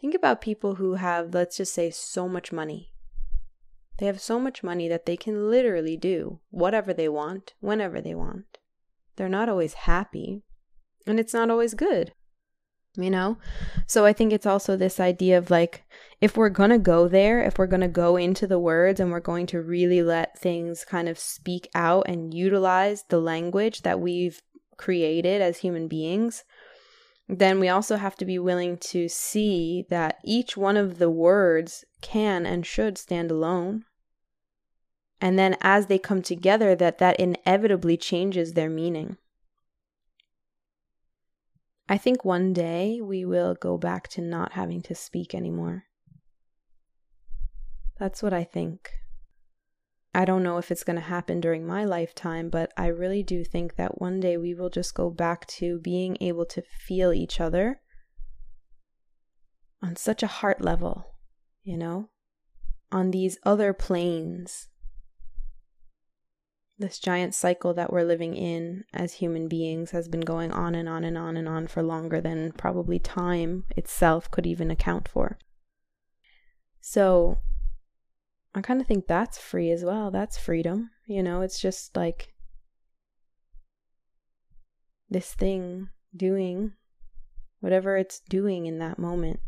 Think 0.00 0.14
about 0.14 0.40
people 0.40 0.76
who 0.76 0.94
have, 0.94 1.34
let's 1.34 1.56
just 1.56 1.72
say, 1.72 1.90
so 1.90 2.28
much 2.28 2.52
money. 2.52 2.92
They 3.98 4.06
have 4.06 4.20
so 4.20 4.38
much 4.38 4.62
money 4.62 4.88
that 4.88 5.06
they 5.06 5.16
can 5.16 5.50
literally 5.50 5.96
do 5.96 6.40
whatever 6.50 6.92
they 6.92 7.08
want, 7.08 7.54
whenever 7.60 8.00
they 8.00 8.14
want. 8.14 8.58
They're 9.16 9.28
not 9.28 9.48
always 9.48 9.74
happy, 9.74 10.42
and 11.06 11.20
it's 11.20 11.34
not 11.34 11.50
always 11.50 11.74
good 11.74 12.12
you 12.96 13.10
know? 13.10 13.36
So 13.86 14.04
I 14.04 14.12
think 14.12 14.32
it's 14.32 14.46
also 14.46 14.76
this 14.76 15.00
idea 15.00 15.38
of 15.38 15.50
like, 15.50 15.84
if 16.20 16.36
we're 16.36 16.48
going 16.48 16.70
to 16.70 16.78
go 16.78 17.08
there, 17.08 17.42
if 17.42 17.58
we're 17.58 17.66
going 17.66 17.80
to 17.80 17.88
go 17.88 18.16
into 18.16 18.46
the 18.46 18.58
words 18.58 19.00
and 19.00 19.10
we're 19.10 19.20
going 19.20 19.46
to 19.46 19.60
really 19.60 20.02
let 20.02 20.38
things 20.38 20.84
kind 20.84 21.08
of 21.08 21.18
speak 21.18 21.68
out 21.74 22.08
and 22.08 22.32
utilize 22.32 23.04
the 23.08 23.20
language 23.20 23.82
that 23.82 24.00
we've 24.00 24.40
created 24.76 25.42
as 25.42 25.58
human 25.58 25.88
beings, 25.88 26.44
then 27.28 27.58
we 27.58 27.68
also 27.68 27.96
have 27.96 28.16
to 28.16 28.24
be 28.24 28.38
willing 28.38 28.76
to 28.76 29.08
see 29.08 29.86
that 29.88 30.18
each 30.24 30.56
one 30.56 30.76
of 30.76 30.98
the 30.98 31.10
words 31.10 31.84
can 32.00 32.44
and 32.46 32.66
should 32.66 32.98
stand 32.98 33.30
alone. 33.30 33.84
And 35.20 35.38
then 35.38 35.56
as 35.62 35.86
they 35.86 35.98
come 35.98 36.20
together, 36.20 36.74
that 36.74 36.98
that 36.98 37.18
inevitably 37.18 37.96
changes 37.96 38.52
their 38.52 38.68
meaning. 38.68 39.16
I 41.88 41.98
think 41.98 42.24
one 42.24 42.52
day 42.52 43.00
we 43.02 43.24
will 43.24 43.54
go 43.54 43.76
back 43.76 44.08
to 44.08 44.22
not 44.22 44.52
having 44.52 44.80
to 44.82 44.94
speak 44.94 45.34
anymore. 45.34 45.84
That's 47.98 48.22
what 48.22 48.32
I 48.32 48.44
think. 48.44 48.90
I 50.14 50.24
don't 50.24 50.42
know 50.42 50.58
if 50.58 50.70
it's 50.70 50.84
going 50.84 50.96
to 50.96 51.02
happen 51.02 51.40
during 51.40 51.66
my 51.66 51.84
lifetime, 51.84 52.48
but 52.48 52.72
I 52.76 52.86
really 52.86 53.22
do 53.22 53.44
think 53.44 53.74
that 53.76 54.00
one 54.00 54.20
day 54.20 54.36
we 54.36 54.54
will 54.54 54.70
just 54.70 54.94
go 54.94 55.10
back 55.10 55.46
to 55.58 55.80
being 55.80 56.16
able 56.20 56.46
to 56.46 56.62
feel 56.62 57.12
each 57.12 57.40
other 57.40 57.80
on 59.82 59.96
such 59.96 60.22
a 60.22 60.28
heart 60.28 60.62
level, 60.62 61.14
you 61.64 61.76
know, 61.76 62.10
on 62.92 63.10
these 63.10 63.38
other 63.44 63.72
planes. 63.72 64.68
This 66.76 66.98
giant 66.98 67.34
cycle 67.34 67.72
that 67.74 67.92
we're 67.92 68.02
living 68.02 68.34
in 68.34 68.84
as 68.92 69.14
human 69.14 69.46
beings 69.46 69.92
has 69.92 70.08
been 70.08 70.22
going 70.22 70.50
on 70.50 70.74
and 70.74 70.88
on 70.88 71.04
and 71.04 71.16
on 71.16 71.36
and 71.36 71.48
on 71.48 71.68
for 71.68 71.82
longer 71.82 72.20
than 72.20 72.50
probably 72.52 72.98
time 72.98 73.64
itself 73.76 74.28
could 74.30 74.44
even 74.44 74.72
account 74.72 75.06
for. 75.06 75.38
So, 76.80 77.38
I 78.54 78.60
kind 78.60 78.80
of 78.80 78.86
think 78.86 79.06
that's 79.06 79.38
free 79.38 79.70
as 79.70 79.84
well. 79.84 80.10
That's 80.10 80.36
freedom. 80.36 80.90
You 81.06 81.22
know, 81.22 81.42
it's 81.42 81.60
just 81.60 81.96
like 81.96 82.34
this 85.08 85.32
thing 85.32 85.90
doing 86.14 86.72
whatever 87.60 87.96
it's 87.96 88.20
doing 88.28 88.66
in 88.66 88.78
that 88.78 88.98
moment. 88.98 89.40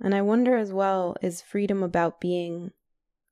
And 0.00 0.14
I 0.14 0.22
wonder 0.22 0.56
as 0.56 0.72
well 0.72 1.16
is 1.22 1.40
freedom 1.42 1.82
about 1.82 2.20
being 2.20 2.72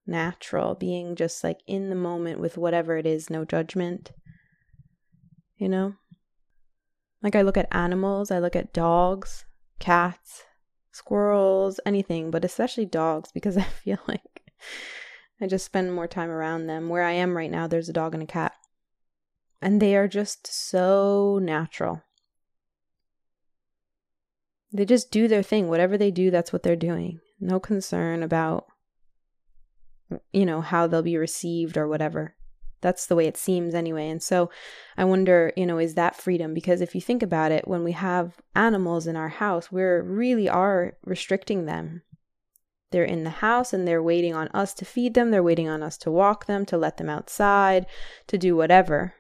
natural, 0.09 0.75
being 0.75 1.15
just 1.15 1.45
like 1.45 1.61
in 1.67 1.91
the 1.91 1.95
moment 1.95 2.41
with 2.41 2.59
whatever 2.59 2.97
it 2.97 3.07
is, 3.07 3.31
no 3.31 3.45
judgment. 3.45 4.13
You 5.57 5.69
know? 5.69 5.95
Like 7.23 7.37
I 7.37 7.43
look 7.43 7.57
at 7.57 7.69
animals, 7.73 8.31
I 8.31 8.39
look 8.39 8.57
at 8.57 8.73
dogs, 8.73 9.45
cats, 9.79 10.45
squirrels, 10.93 11.81
anything, 11.85 12.31
but 12.31 12.45
especially 12.45 12.87
dogs 12.87 13.31
because 13.33 13.57
I 13.59 13.63
feel 13.63 13.99
like 14.07 14.43
I 15.41 15.47
just 15.47 15.67
spend 15.67 15.95
more 15.95 16.09
time 16.09 16.31
around 16.31 16.67
them. 16.67 16.89
Where 16.89 17.05
I 17.05 17.13
am 17.13 17.37
right 17.37 17.51
now, 17.51 17.67
there's 17.67 17.89
a 17.89 17.93
dog 17.93 18.15
and 18.15 18.23
a 18.23 18.27
cat. 18.27 18.53
And 19.61 19.83
they 19.83 19.97
are 19.97 20.09
just 20.09 20.47
so 20.47 21.39
natural. 21.43 22.03
They 24.73 24.85
just 24.85 25.11
do 25.11 25.27
their 25.27 25.43
thing. 25.43 25.69
Whatever 25.69 25.97
they 25.97 26.11
do, 26.11 26.31
that's 26.31 26.53
what 26.53 26.63
they're 26.63 26.77
doing. 26.77 27.21
No 27.41 27.59
concern 27.59 28.23
about, 28.23 28.67
you 30.33 30.47
know, 30.47 30.61
how 30.61 30.87
they'll 30.87 31.03
be 31.03 31.17
received 31.17 31.77
or 31.77 31.89
whatever. 31.89 32.35
That's 32.81 33.07
the 33.07 33.17
way 33.17 33.27
it 33.27 33.37
seems 33.37 33.75
anyway. 33.75 34.09
And 34.09 34.23
so 34.23 34.51
I 34.97 35.05
wonder, 35.05 35.53
you 35.57 35.67
know, 35.67 35.79
is 35.79 35.95
that 35.95 36.17
freedom? 36.17 36.55
Because 36.55 36.81
if 36.81 36.95
you 36.95 37.01
think 37.01 37.23
about 37.23 37.51
it, 37.51 37.67
when 37.67 37.83
we 37.83 37.93
have 37.93 38.37
animals 38.55 39.07
in 39.07 39.17
our 39.17 39.29
house, 39.29 39.73
we 39.73 39.83
really 39.83 40.49
are 40.49 40.97
restricting 41.05 41.67
them. 41.67 42.03
They're 42.91 43.05
in 43.05 43.25
the 43.25 43.31
house 43.31 43.73
and 43.73 43.87
they're 43.87 44.03
waiting 44.03 44.35
on 44.35 44.49
us 44.49 44.73
to 44.75 44.85
feed 44.85 45.15
them. 45.15 45.31
They're 45.31 45.43
waiting 45.43 45.69
on 45.69 45.83
us 45.83 45.99
to 45.99 46.11
walk 46.11 46.47
them, 46.47 46.65
to 46.67 46.79
let 46.79 46.97
them 46.97 47.11
outside, 47.11 47.87
to 48.29 48.39
do 48.39 48.57
whatever 48.57 49.15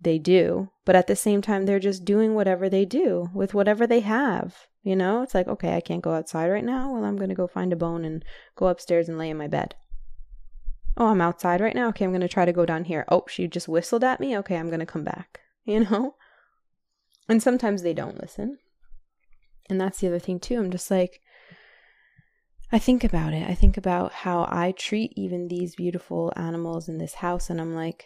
they 0.00 0.18
do. 0.18 0.70
But 0.84 0.96
at 0.96 1.06
the 1.06 1.14
same 1.14 1.40
time, 1.40 1.66
they're 1.66 1.78
just 1.78 2.04
doing 2.04 2.34
whatever 2.34 2.68
they 2.68 2.84
do 2.84 3.28
with 3.34 3.54
whatever 3.54 3.86
they 3.86 4.00
have. 4.00 4.66
You 4.82 4.96
know, 4.96 5.22
it's 5.22 5.34
like, 5.34 5.46
okay, 5.46 5.76
I 5.76 5.80
can't 5.80 6.02
go 6.02 6.12
outside 6.12 6.50
right 6.50 6.64
now. 6.64 6.92
Well, 6.92 7.04
I'm 7.04 7.16
going 7.16 7.30
to 7.30 7.34
go 7.34 7.46
find 7.46 7.72
a 7.72 7.76
bone 7.76 8.04
and 8.04 8.24
go 8.56 8.66
upstairs 8.66 9.08
and 9.08 9.16
lay 9.16 9.30
in 9.30 9.36
my 9.36 9.48
bed. 9.48 9.74
Oh, 10.96 11.06
I'm 11.08 11.20
outside 11.20 11.60
right 11.60 11.74
now. 11.74 11.88
Okay, 11.88 12.04
I'm 12.04 12.12
going 12.12 12.20
to 12.20 12.28
try 12.28 12.44
to 12.44 12.52
go 12.52 12.64
down 12.64 12.84
here. 12.84 13.04
Oh, 13.08 13.24
she 13.28 13.48
just 13.48 13.68
whistled 13.68 14.04
at 14.04 14.20
me. 14.20 14.36
Okay, 14.38 14.56
I'm 14.56 14.68
going 14.68 14.80
to 14.80 14.86
come 14.86 15.04
back. 15.04 15.40
You 15.66 15.80
know? 15.80 16.16
And 17.26 17.42
sometimes 17.42 17.80
they 17.80 17.94
don't 17.94 18.20
listen. 18.20 18.58
And 19.70 19.80
that's 19.80 20.00
the 20.00 20.08
other 20.08 20.18
thing, 20.18 20.38
too. 20.38 20.58
I'm 20.58 20.70
just 20.70 20.90
like, 20.90 21.22
I 22.70 22.78
think 22.78 23.02
about 23.02 23.32
it. 23.32 23.48
I 23.48 23.54
think 23.54 23.78
about 23.78 24.12
how 24.12 24.46
I 24.50 24.72
treat 24.72 25.14
even 25.16 25.48
these 25.48 25.74
beautiful 25.74 26.34
animals 26.36 26.86
in 26.86 26.98
this 26.98 27.14
house. 27.14 27.48
And 27.48 27.62
I'm 27.62 27.74
like, 27.74 28.04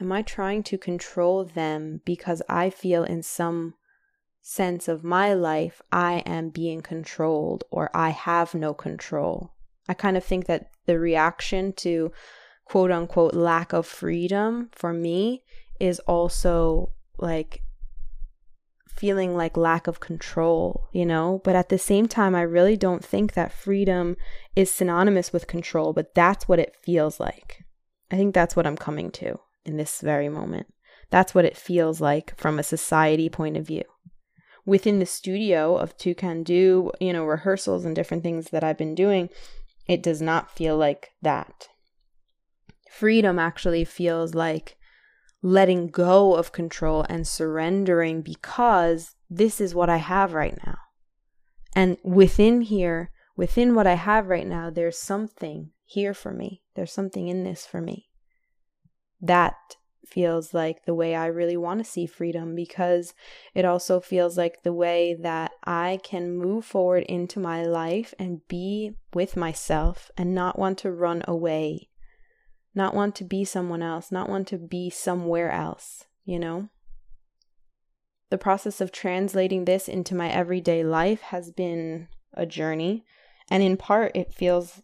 am 0.00 0.10
I 0.10 0.22
trying 0.22 0.64
to 0.64 0.78
control 0.78 1.44
them 1.44 2.00
because 2.04 2.42
I 2.48 2.70
feel 2.70 3.04
in 3.04 3.22
some 3.22 3.74
sense 4.42 4.88
of 4.88 5.04
my 5.04 5.32
life 5.32 5.80
I 5.92 6.24
am 6.26 6.50
being 6.50 6.80
controlled 6.80 7.62
or 7.70 7.90
I 7.94 8.10
have 8.10 8.54
no 8.54 8.74
control? 8.74 9.52
I 9.88 9.94
kind 9.94 10.16
of 10.16 10.24
think 10.24 10.46
that 10.46 10.70
the 10.86 10.98
reaction 10.98 11.72
to 11.74 12.12
quote 12.64 12.90
unquote 12.90 13.34
lack 13.34 13.72
of 13.72 13.86
freedom 13.86 14.70
for 14.72 14.92
me 14.92 15.44
is 15.78 16.00
also 16.00 16.90
like 17.18 17.62
feeling 18.88 19.36
like 19.36 19.56
lack 19.56 19.86
of 19.86 20.00
control, 20.00 20.88
you 20.92 21.04
know? 21.04 21.40
But 21.44 21.54
at 21.54 21.68
the 21.68 21.78
same 21.78 22.08
time, 22.08 22.34
I 22.34 22.42
really 22.42 22.76
don't 22.76 23.04
think 23.04 23.34
that 23.34 23.52
freedom 23.52 24.16
is 24.54 24.70
synonymous 24.70 25.32
with 25.32 25.46
control, 25.46 25.92
but 25.92 26.14
that's 26.14 26.48
what 26.48 26.58
it 26.58 26.74
feels 26.82 27.20
like. 27.20 27.64
I 28.10 28.16
think 28.16 28.34
that's 28.34 28.56
what 28.56 28.66
I'm 28.66 28.76
coming 28.76 29.10
to 29.12 29.38
in 29.64 29.76
this 29.76 30.00
very 30.00 30.28
moment. 30.28 30.66
That's 31.10 31.34
what 31.34 31.44
it 31.44 31.56
feels 31.56 32.00
like 32.00 32.36
from 32.36 32.58
a 32.58 32.64
society 32.64 33.28
point 33.28 33.56
of 33.56 33.66
view. 33.66 33.84
Within 34.64 34.98
the 34.98 35.06
studio 35.06 35.76
of 35.76 35.96
Toucan 35.96 36.42
Do, 36.42 36.90
you 37.00 37.12
know, 37.12 37.24
rehearsals 37.24 37.84
and 37.84 37.94
different 37.94 38.22
things 38.22 38.50
that 38.50 38.64
I've 38.64 38.78
been 38.78 38.94
doing, 38.94 39.28
it 39.88 40.02
does 40.02 40.20
not 40.20 40.50
feel 40.50 40.76
like 40.76 41.12
that. 41.22 41.68
Freedom 42.90 43.38
actually 43.38 43.84
feels 43.84 44.34
like 44.34 44.76
letting 45.42 45.88
go 45.88 46.34
of 46.34 46.52
control 46.52 47.04
and 47.08 47.26
surrendering 47.26 48.22
because 48.22 49.14
this 49.28 49.60
is 49.60 49.74
what 49.74 49.88
I 49.88 49.98
have 49.98 50.34
right 50.34 50.58
now. 50.66 50.78
And 51.74 51.98
within 52.02 52.62
here, 52.62 53.10
within 53.36 53.74
what 53.74 53.86
I 53.86 53.94
have 53.94 54.28
right 54.28 54.46
now, 54.46 54.70
there's 54.70 54.98
something 54.98 55.70
here 55.84 56.14
for 56.14 56.32
me. 56.32 56.62
There's 56.74 56.92
something 56.92 57.28
in 57.28 57.44
this 57.44 57.66
for 57.66 57.80
me. 57.80 58.08
That 59.20 59.54
feels 60.06 60.54
like 60.54 60.84
the 60.84 60.94
way 60.94 61.14
I 61.14 61.26
really 61.26 61.56
want 61.56 61.80
to 61.80 61.90
see 61.90 62.06
freedom 62.06 62.54
because 62.54 63.14
it 63.54 63.64
also 63.64 64.00
feels 64.00 64.38
like 64.38 64.62
the 64.62 64.72
way 64.72 65.16
that 65.20 65.52
I 65.64 66.00
can 66.02 66.36
move 66.36 66.64
forward 66.64 67.04
into 67.04 67.40
my 67.40 67.64
life 67.64 68.14
and 68.18 68.46
be 68.48 68.92
with 69.14 69.36
myself 69.36 70.10
and 70.16 70.34
not 70.34 70.58
want 70.58 70.78
to 70.78 70.90
run 70.90 71.22
away, 71.26 71.88
not 72.74 72.94
want 72.94 73.14
to 73.16 73.24
be 73.24 73.44
someone 73.44 73.82
else, 73.82 74.12
not 74.12 74.28
want 74.28 74.48
to 74.48 74.58
be 74.58 74.90
somewhere 74.90 75.50
else, 75.50 76.04
you 76.24 76.38
know? 76.38 76.68
The 78.30 78.38
process 78.38 78.80
of 78.80 78.90
translating 78.90 79.64
this 79.64 79.88
into 79.88 80.14
my 80.14 80.28
everyday 80.28 80.82
life 80.82 81.20
has 81.20 81.50
been 81.50 82.08
a 82.34 82.44
journey, 82.44 83.04
and 83.48 83.62
in 83.62 83.76
part, 83.76 84.12
it 84.16 84.32
feels 84.32 84.82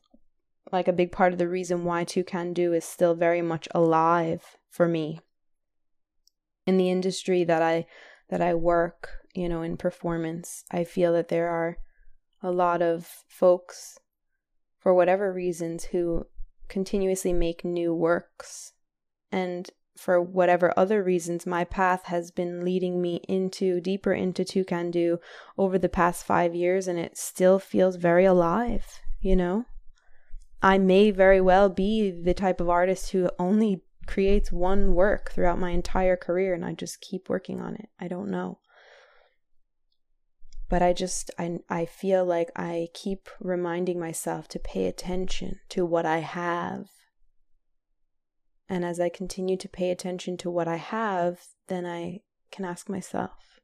like 0.71 0.89
a 0.89 0.93
big 0.93 1.13
part 1.13 1.33
of 1.33 1.39
the 1.39 1.49
reason 1.49 1.85
why 1.85 2.05
Toucan 2.05 2.53
Do 2.53 2.73
is 2.73 2.85
still 2.85 3.15
very 3.15 3.43
much 3.43 3.69
alive 3.75 4.57
for 4.71 4.87
me 4.87 5.21
in 6.67 6.77
the 6.77 6.91
industry 6.91 7.45
that 7.45 7.63
I 7.63 7.87
that 8.29 8.41
I 8.41 8.55
work, 8.55 9.11
you 9.35 9.49
know, 9.49 9.63
in 9.63 9.77
performance. 9.77 10.65
I 10.71 10.85
feel 10.85 11.13
that 11.13 11.29
there 11.29 11.49
are 11.49 11.79
a 12.43 12.51
lot 12.51 12.81
of 12.81 13.25
folks 13.29 13.99
for 14.79 14.95
whatever 14.95 15.33
reasons 15.33 15.85
who 15.85 16.27
continuously 16.69 17.33
make 17.33 17.65
new 17.65 17.95
works 17.95 18.73
and 19.31 19.69
for 19.97 20.21
whatever 20.21 20.73
other 20.77 21.03
reasons 21.03 21.47
my 21.47 21.65
path 21.65 22.07
has 22.07 22.31
been 22.31 22.65
leading 22.65 23.03
me 23.03 23.21
into 23.29 23.81
deeper 23.81 24.13
into 24.15 24.45
Toucan 24.45 24.91
Do 24.91 25.19
over 25.59 25.79
the 25.79 25.91
past 25.91 26.25
5 26.25 26.55
years 26.55 26.89
and 26.89 26.99
it 26.99 27.19
still 27.19 27.59
feels 27.59 27.97
very 27.97 28.25
alive, 28.25 29.01
you 29.21 29.37
know? 29.37 29.67
I 30.63 30.79
may 30.79 31.11
very 31.11 31.41
well 31.41 31.69
be 31.69 32.11
the 32.11 32.35
type 32.35 32.61
of 32.61 32.69
artist 32.69 33.11
who 33.11 33.29
only 33.39 33.83
creates 34.07 34.53
one 34.53 34.95
work 34.95 35.33
throughout 35.33 35.59
my 35.59 35.71
entire 35.71 36.17
career 36.17 36.55
and 36.55 36.65
I 36.65 36.73
just 36.73 37.01
keep 37.01 37.29
working 37.29 37.61
on 37.61 37.75
it. 37.75 37.89
I 37.99 38.07
don't 38.09 38.31
know. 38.31 38.59
But 40.69 40.83
I 40.83 40.93
just 40.93 41.31
I 41.39 41.59
I 41.69 41.85
feel 41.85 42.25
like 42.25 42.51
I 42.57 42.89
keep 42.95 43.29
reminding 43.41 43.99
myself 43.99 44.49
to 44.49 44.59
pay 44.59 44.87
attention 44.87 45.61
to 45.71 45.85
what 45.85 46.07
I 46.07 46.19
have. 46.19 46.87
And 48.69 48.85
as 48.85 48.99
I 48.99 49.09
continue 49.09 49.57
to 49.59 49.69
pay 49.69 49.91
attention 49.91 50.37
to 50.39 50.51
what 50.51 50.69
I 50.69 50.77
have, 50.77 51.41
then 51.67 51.85
I 51.85 52.21
can 52.51 52.65
ask 52.65 52.89
myself, 52.89 53.61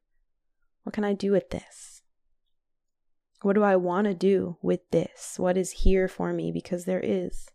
what 0.82 0.92
can 0.92 1.04
I 1.04 1.14
do 1.14 1.32
with 1.32 1.50
this? 1.50 1.97
What 3.42 3.54
do 3.54 3.62
I 3.62 3.76
want 3.76 4.06
to 4.06 4.14
do 4.14 4.56
with 4.62 4.80
this? 4.90 5.38
What 5.38 5.56
is 5.56 5.70
here 5.70 6.08
for 6.08 6.32
me? 6.32 6.50
Because 6.50 6.84
there 6.84 7.00
is. 7.00 7.48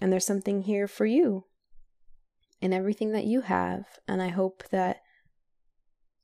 And 0.00 0.12
there's 0.12 0.24
something 0.24 0.62
here 0.62 0.88
for 0.88 1.06
you 1.06 1.44
in 2.60 2.72
everything 2.72 3.12
that 3.12 3.26
you 3.26 3.42
have. 3.42 3.84
And 4.06 4.22
I 4.22 4.28
hope 4.28 4.64
that 4.70 5.02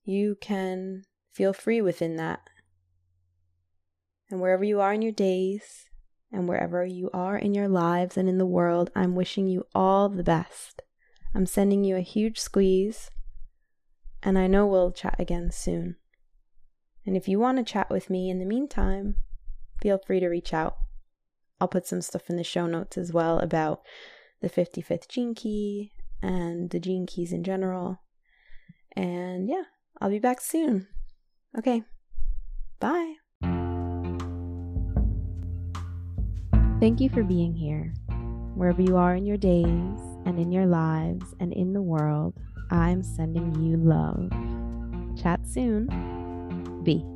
you 0.05 0.37
can 0.41 1.03
feel 1.33 1.53
free 1.53 1.83
within 1.83 2.17
that. 2.17 2.41
And 4.31 4.41
wherever 4.41 4.65
you 4.65 4.81
are 4.81 4.95
in 4.95 5.03
your 5.03 5.13
days, 5.13 5.87
And 6.35 6.49
wherever 6.49 6.85
you 6.85 7.11
are 7.15 7.39
in 7.39 7.55
your 7.55 7.69
lives 7.69 8.17
and 8.17 8.29
in 8.29 8.39
the 8.39 8.45
world, 8.45 8.91
I'm 8.97 9.15
wishing 9.15 9.47
you 9.47 9.69
all 9.73 10.09
the 10.09 10.25
best. 10.25 10.83
I'm 11.33 11.47
sending 11.47 11.85
you 11.85 11.95
a 11.95 12.01
huge 12.01 12.41
squeeze, 12.41 13.09
and 14.21 14.37
I 14.37 14.49
know 14.49 14.67
we'll 14.67 14.91
chat 14.91 15.15
again 15.21 15.53
soon. 15.53 15.95
And 17.07 17.17
if 17.17 17.29
you 17.29 17.39
want 17.39 17.59
to 17.59 17.65
chat 17.65 17.91
with 17.91 18.11
me 18.11 18.31
in 18.31 18.39
the 18.39 18.47
meantime, 18.47 19.17
feel 19.81 19.99
free 19.99 20.21
to 20.21 20.29
reach 20.29 20.55
out. 20.55 20.77
I'll 21.61 21.69
put 21.69 21.87
some 21.87 22.01
stuff 22.01 22.31
in 22.31 22.37
the 22.37 22.45
show 22.45 22.67
notes 22.67 22.99
as 22.99 23.13
well 23.13 23.39
about 23.39 23.83
the 24.41 24.51
55th 24.51 25.09
gene 25.09 25.35
key 25.35 25.93
and 26.23 26.71
the 26.71 26.81
gene 26.81 27.07
keys 27.07 27.33
in 27.33 27.45
general. 27.45 28.01
And 28.97 29.49
yeah, 29.49 29.65
I'll 30.01 30.11
be 30.11 30.19
back 30.19 30.41
soon. 30.41 30.87
Okay, 31.57 31.83
bye. 32.81 33.15
Thank 36.81 37.01
you 37.01 37.09
for 37.09 37.23
being 37.23 37.55
here. 37.55 37.95
Wherever 38.55 38.83
you 38.83 38.97
are 38.97 39.15
in 39.15 39.27
your 39.27 39.37
days 39.37 40.01
and 40.27 40.39
in 40.39 40.53
your 40.53 40.67
lives 40.67 41.35
and 41.41 41.53
in 41.53 41.73
the 41.73 41.83
world, 41.83 42.35
I'm 42.71 43.03
sending 43.03 43.55
you 43.55 43.77
love. 43.77 44.31
Chat 45.21 45.47
soon. 45.47 46.14
B. 46.85 47.14